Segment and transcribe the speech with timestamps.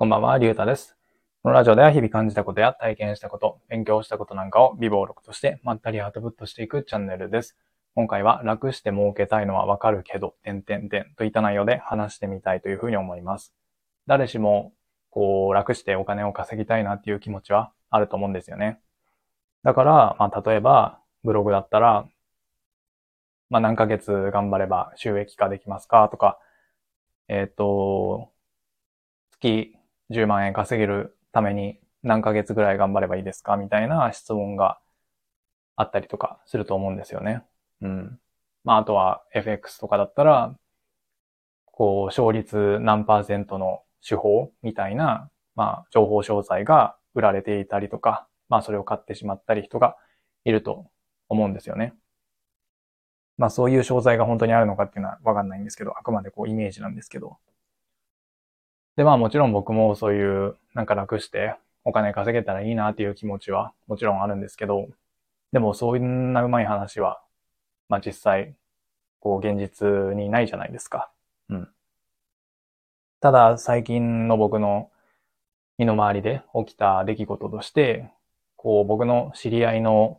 [0.00, 0.96] こんばんは、りゅうたです。
[1.42, 7.56] このラジオでは日々感じたことや体験したこと、勉強したことなんかを微暴録としてまったりアウトプットしていくチャンネルです。
[7.96, 13.52] 今回は楽して儲けたいのはわかるけど、点々点といった内容で話してみたいというふうに思います。
[14.06, 14.72] 誰しも、
[15.10, 18.78] こう、楽してお金を稼ぎたいなっていう気持ちはあると思うんですよね。
[19.64, 22.06] だから、まあ、例えば、ブログだったら、
[23.50, 26.38] まあ、何ヶ月頑張れば収益化できますかとか、
[27.26, 28.30] えっ、と、
[29.40, 29.74] 月
[30.10, 34.78] 10万円稼げるために何ヶ月ぐらい頑張ればいいですかみたいな質問が
[35.76, 37.42] あったりとかすると思うんですよね。
[37.82, 38.18] うん。
[38.64, 40.54] まあ、あとは FX とかだったら、
[41.66, 49.96] こう、勝率何パーセントの手法みたいな、まあ、情報商材が売られていたりとか、まあ、それを買ってしまったり人が
[50.44, 50.86] いると
[51.28, 51.94] 思うんですよね。
[53.36, 57.38] まあ、そういう商材が本当にあるのかっていうのはわかんないんですけど、あくまでこう、イメージなんですけど。
[58.98, 64.88] で、まあもちろん僕もそういうなんか楽してお金稼げたらいいなっていう気持ちはもちろんあるんですけど、
[65.52, 67.20] でもそういうなうまい話は、
[67.88, 68.56] まあ実際、
[69.20, 71.12] こう現実にないじゃないですか。
[71.48, 71.68] うん。
[73.20, 74.90] ただ最近の僕の
[75.78, 78.10] 身の回りで起きた出来事として、
[78.56, 80.18] こう僕の知り合いの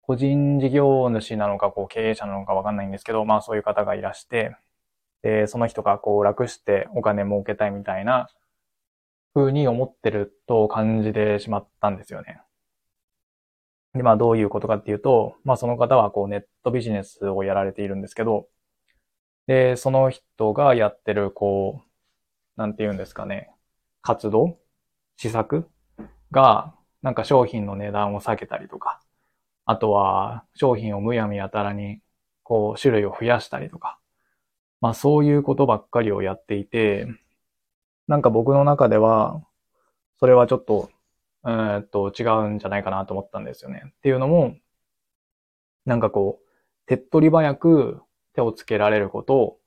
[0.00, 4.56] 個人事業主なのかこう経営者なのかわかんないんですけど、まあそういう方がいらして、
[5.22, 8.28] で、その人がこう楽してお金儲けたいみたいな
[9.34, 12.40] 風に思ってると感じてしまったんですよね。
[13.94, 18.48] で、まあどういうことかっていうと、まあその方はこうネットビジネスをやられているんですけど、
[19.46, 23.50] で、その人がやってるこう、なんて言うんですかね、
[24.02, 24.58] 活動
[25.16, 25.68] 施策
[26.30, 29.00] が、なんか商品の値段を下げたりとか、
[29.64, 32.00] あとは商品をむやみやたらに
[32.42, 33.99] こう種類を増やしたりとか、
[34.80, 37.06] まあそういうことばっかりをやっていて、
[38.08, 39.42] なんか僕の中では、
[40.18, 40.90] それはちょっと、
[41.46, 43.82] えーっと、違うんじゃないかなと思ったんですよね。
[43.86, 44.56] っていうのも、
[45.86, 46.48] なんかこう、
[46.86, 48.02] 手っ取り早く
[48.34, 49.58] 手をつけられること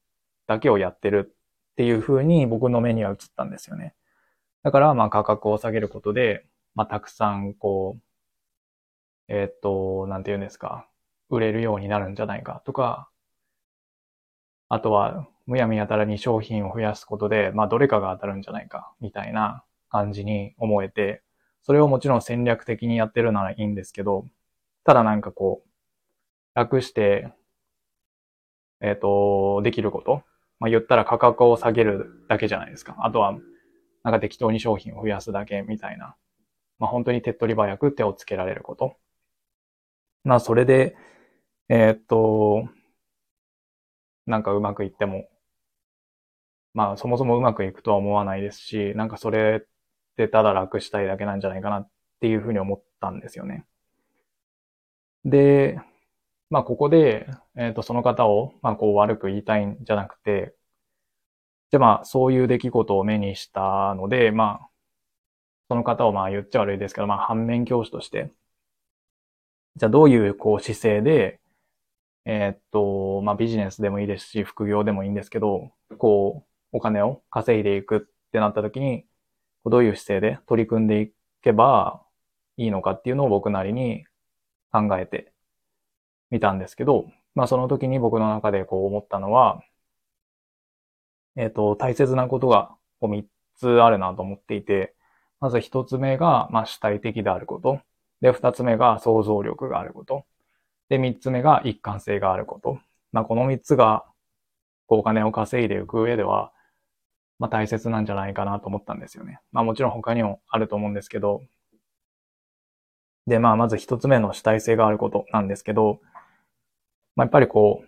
[0.48, 1.36] だけをやってる
[1.72, 3.96] っていう風に僕の目には映ったんですよね。
[4.64, 6.46] だから、まあ価格を下げることで、
[6.76, 8.04] まあたくさんこう、
[9.28, 10.88] えーっと、なんて言うんですか、
[11.30, 13.10] 売れるようになるんじゃないかとか、
[14.74, 21.22] あとは、むやみやたらに商品を増やすことで、まあ、どれかが当たるんじゃないか、みたいな感じに思えて、
[21.62, 24.26] それをもちろん戦略的にやってるならいいんですけど、
[24.84, 25.70] ただなんかこう、
[26.56, 27.32] 楽して、
[28.82, 30.24] えっ、と、できること。
[30.60, 32.96] まあ、言ったら価格を下げるだけじゃないですか。
[33.02, 33.38] あとは、
[34.02, 36.16] なんか適当に商品を増やすだけみたいな。
[36.80, 38.96] まあ、本当に手っ取り早く手をつけられること。
[40.24, 40.96] まあ、それで、
[41.70, 42.68] えっ、と、
[44.26, 45.30] なんかうまくいっても、
[46.74, 49.68] まあそもそもうまくいくとは思わないですし、なんかそれっ
[50.18, 51.90] てただ楽したいだけなんじゃないかなっ
[52.20, 53.66] ていうふうに思ったんですよね。
[55.26, 55.80] で、
[56.50, 60.56] まあここで、えっ、とその方を、まあこう悪く言いたいんじゃなくて、
[61.72, 64.70] じゃあまあそういう出来事を目にしたので、まあ
[65.70, 68.32] その方をまあ言っちゃ悪いですけど、まあ反面教師として、
[69.76, 71.40] じゃあどういうこう姿勢で、
[72.26, 78.00] えーっと、まあ、ビジネスでもいいですし、副業でもいいんですけど、こう、お金を稼いでいくっ
[78.32, 79.06] てなった時に、
[79.66, 82.06] どういう姿勢で取り組んでいけば
[82.58, 84.06] いいのかっていうのを僕なりに
[84.72, 85.34] 考えて
[86.32, 89.64] みたんですけど、まあ、その時に僕の中でこう思ったのは、
[91.36, 93.26] えーと、大切なことがこう3
[93.56, 94.96] つあるなと思っていて、
[95.40, 97.82] まず1つ目が、まあ、主体的であること。
[98.22, 100.26] で、2つ目が想像力があること。
[100.94, 102.78] で、三つ目が一貫性があること。
[103.12, 104.06] まあ、この三つが、
[104.86, 106.52] こうお金を稼いでいく上では、
[107.40, 109.40] まあ、大切なんじゃないかなと思ったんですよね。
[109.52, 111.42] まあ、もちろん他にもあると思うんですけど、
[113.26, 116.00] で、まあ、まず一つ目の主体性があることなんですけど、
[117.16, 117.88] まあ、やっぱりこう、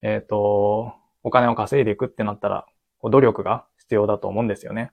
[0.00, 2.64] えっ、と、お金を稼いでいくってなったら、
[3.02, 4.92] 努力が必要だと思うんですよね。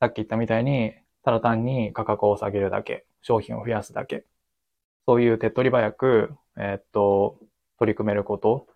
[0.00, 4.24] さっき言ったみたいに、ただ単に価格を下げるだけ、商品を増やすだけ、
[5.06, 7.38] そういう手っ取り早く、えっと、
[7.78, 8.66] 取り組めること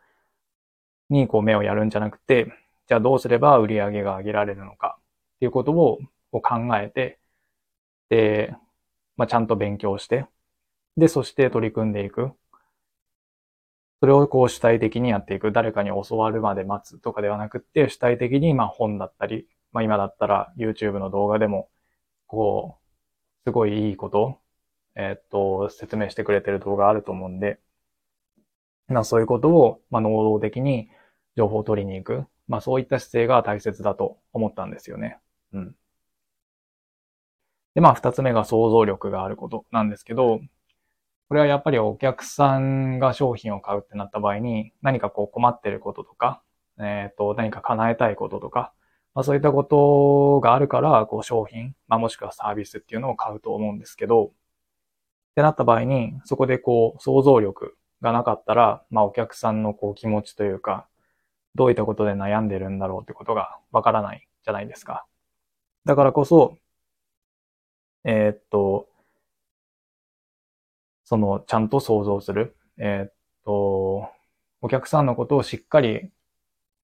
[1.11, 2.53] にこう目をやるんじゃなくて、
[2.87, 4.99] じゃあどうすれば売り上げが上げられるのか
[5.37, 5.99] っていうことを
[6.31, 7.19] こう考えて、
[8.11, 8.55] で、
[9.17, 10.27] まあ、ちゃんと勉強して、
[10.97, 12.33] で、そして取り組んでいく。
[14.01, 15.51] それをこう主体的にやっていく。
[15.53, 21.69] 誰かに教わるまで待つとかではなくって、主体的にまあ本だったり、まあ今だったら YouTube の動画でも、
[22.27, 22.79] こ
[23.47, 24.41] う、すごいいいこと
[24.97, 27.61] えっと、説明してくれてる動画あると思うんで、
[28.88, 30.88] まあそういうことを、まあ能動的に
[31.37, 32.25] 情報を取りに行く。
[32.49, 35.19] まあそういった姿勢が大切だと思ったんですよね。
[35.52, 35.75] うん。
[37.75, 40.40] で、まあ二つ目が想像力があることなんですけど、
[41.29, 46.43] これはやっぱりお客さんが商品を買うってなった場合に、何かこう困ってることとか、
[46.79, 48.73] えっ、ー、と、何か叶えたいこととか、
[49.14, 54.31] まあそういったことがあるから、こう商品、まあもしくはサービスっていうのを買うと思うんですけど、っ
[55.37, 60.87] てなった場合に、そこでこう想像力がなかったら、まあお客さんのこう気持ちというか、
[61.55, 65.06] どういったことで悩んでるんだろうってことがわからないじゃないですか。
[65.85, 66.56] だからこそ、
[68.05, 68.89] えー、っと、
[71.05, 72.56] その、ちゃんと想像する。
[72.79, 73.12] えー、っ
[73.45, 74.09] と、
[74.61, 76.11] お客さんのことをしっかり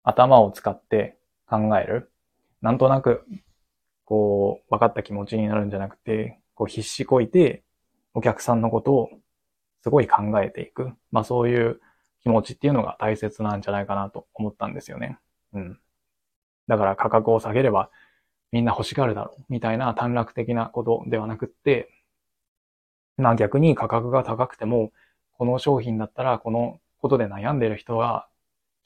[0.02, 2.10] 頭を使って考える。
[2.62, 3.26] なんとなく、
[4.04, 7.64] こう、分かった気持ちになるんじゃなくて、こう必死こいて、
[8.14, 9.10] お客さんのことを
[9.84, 10.94] すごい考えていく。
[11.12, 11.78] まあそういう
[12.22, 15.18] 気持ちっていうのが大切なんじゃないかなと思ったんですよね。
[15.52, 15.78] うん。
[16.68, 17.90] だから価格を下げれば
[18.50, 21.90] みんな欲しがるだろうみたいな短絡的なことではなくって、
[23.18, 24.90] まあ逆に価格が高くても、
[25.36, 28.26] この商品だったらこのことで悩んでる人は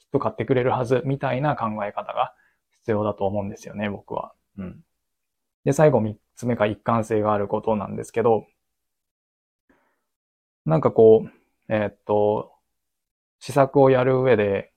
[0.01, 2.35] きっと買ってくれるはずみたいな考え方が
[2.73, 4.33] 必要だと思うんですよね、僕は。
[4.57, 4.81] うん。
[5.65, 8.49] で、最後三つ目が一貫性があることなんですけど、
[10.69, 11.31] なんかこう、
[11.75, 12.53] えー、っと、
[13.41, 14.71] 施策をやる上で、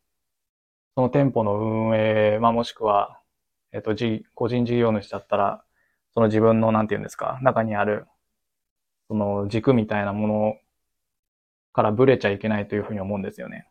[0.96, 3.20] その店舗の運営、まあ、もしくは、
[3.74, 5.66] えっと、じ、個人事業主だったら、
[6.14, 8.08] その自分の、なんて言うんですか、中にある、
[9.10, 10.54] その軸みたいなもの
[11.74, 13.68] からブレちゃいけないというふうに思うんですよね。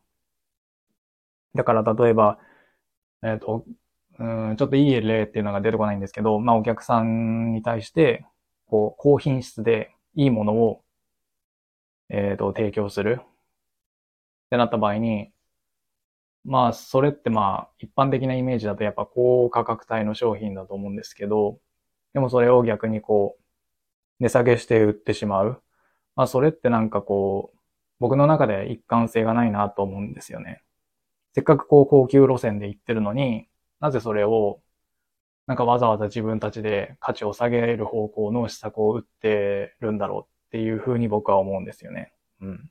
[1.55, 2.39] だから、例えば、
[3.23, 3.65] えっと、
[4.19, 8.27] うん、ちょっといい例っていうのが出てこないんですけど、まあ、お客さんに対して、
[8.67, 10.83] こう、高品質でいいものを、
[12.11, 13.21] えっと、提供する。
[13.23, 13.25] っ
[14.51, 15.33] てなった場合に、
[16.45, 21.61] まあ、それってまあ、一般的なイメージだとやっぱ高価格帯の商品だと思うんですけど、
[22.15, 23.43] でもそれを逆にこう、
[24.21, 25.63] 値下げして売ってしまう。
[26.17, 27.59] まあ、それってなんかこう、
[28.01, 30.63] 僕の中で一貫性がないなと思うんですよね。
[31.35, 33.49] せっかくこう高級路線で行ってるのに、
[33.81, 34.63] なぜそれを、
[35.47, 42.13] なんかわざわざ自分たちで価値を下げる方向の施策を打ってるんだろうっていうふうに僕は思うんですよね。
[42.41, 42.71] うん。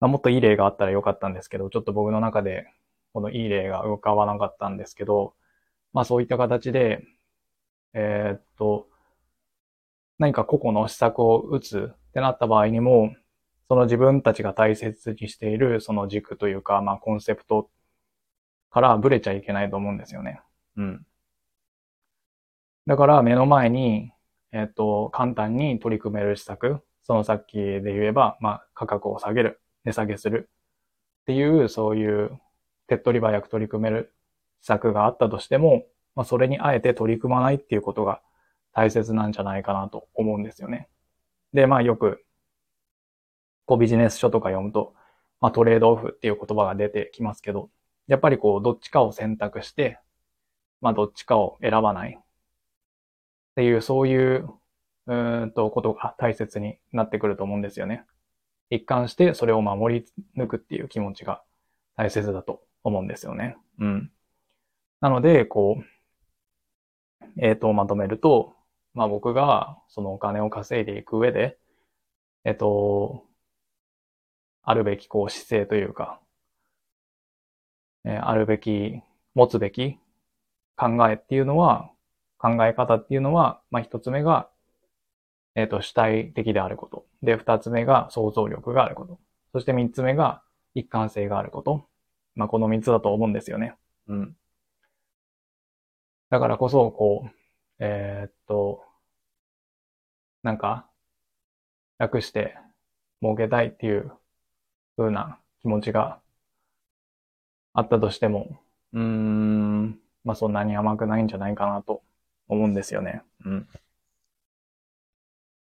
[0.00, 2.66] まあ、もっといい例があったらよかったんですけど、ちょっと僕の中で
[3.12, 5.34] このいい例が浮かばなかったんですけど、
[5.92, 7.04] まあそういった形で、
[7.94, 8.88] えー、っと、
[10.18, 13.14] 何か個々の施策を打つってなった場合にも、
[13.68, 17.70] その自分たちが大切にしているその軸というか、まあコンセプト
[18.70, 20.40] からブレちゃいけないと思うんですよね。
[20.76, 21.06] うん。
[22.86, 24.11] だから目の前に、
[24.52, 29.58] えっ、と、簡単に取り組める施策、そのさっきで言えば、まあ価格を下げる。
[29.84, 30.48] 値下げする
[31.22, 32.38] っていう、そういう
[32.86, 34.14] 手っ取り早く取り組める
[34.60, 35.84] 施策があったとしても、
[36.14, 38.20] まあ、それにあえて取り組まないっていうことが
[38.72, 40.88] 大切なんじゃないかなと思うんですよね。
[41.52, 42.24] で、まあよく、
[43.66, 44.94] こうビジネス書とか読むと、
[45.40, 47.70] まあトレードオフっていう言葉が出てきますけど、
[48.06, 49.98] やっぱりこうどっちかを選択して、
[50.80, 52.18] まあどっちかを選ばない
[53.52, 54.48] っていう、そういう、
[55.06, 58.04] うんとことが大切になってくると思うんですよね。
[58.70, 60.06] 一貫してそれを守り
[60.40, 61.42] 抜くっていう気持ちが
[61.96, 63.56] 大切だと思うんですよね。
[63.78, 64.12] うん。
[65.00, 65.84] なので、こう、
[67.38, 68.54] えっ、ー、と、まとめると、
[68.94, 71.58] まあ僕がそのお金を稼いでいく上で、
[72.44, 73.26] えっ、ー、と、
[74.62, 76.20] あるべきこう姿勢というか、
[78.04, 79.00] えー、あるべき、
[79.34, 79.98] 持つべき
[80.76, 81.91] 考えっていうのは、
[82.42, 84.50] 考え方っていうのは、まあ一つ目が、
[85.54, 87.06] えっ、ー、と、主体的であること。
[87.22, 89.20] で、二つ目が想像力があること。
[89.52, 90.42] そして三つ目が
[90.74, 91.86] 一貫性があること。
[92.34, 93.76] まあ、この三つだと思うんですよね。
[94.08, 94.36] うん。
[96.30, 97.30] だからこそ、こう、
[97.78, 98.82] えー、っと、
[100.42, 100.88] なんか、
[101.98, 102.56] 楽して
[103.20, 104.10] 儲けたいっていう
[104.96, 106.18] 風な気持ちが
[107.74, 108.58] あったとしても、
[108.92, 112.02] うーん、まあそんなに甘くないんじゃないかなと
[112.52, 113.22] 思うんですよね。
[113.44, 113.68] うん。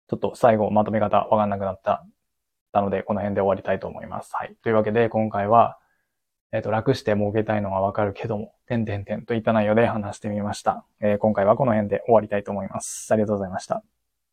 [0.09, 2.05] ちょっと最後まとめ方わかんなくなった
[2.73, 4.31] たので、この辺で終わりたいと思います。
[4.35, 4.55] はい。
[4.63, 5.79] というわけで、今回は、
[6.53, 10.85] えっ、ー、と、楽して儲けたいのはわかるけども、点々点といった内容で話してみました。
[11.01, 13.13] えー、今回はこの辺で終わりたいと思います。
[13.13, 13.98] ありがとうございました。